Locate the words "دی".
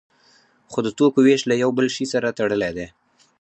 2.77-2.87